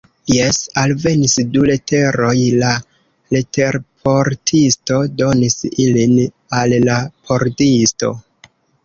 [0.33, 2.71] Jes, alvenis du leteroj, la
[3.37, 6.17] leterportisto donis ilin
[6.61, 6.97] al la
[7.29, 8.11] pordisto.